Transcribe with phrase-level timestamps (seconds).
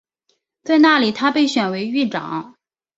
[0.63, 2.55] 在那里他被选为狱长。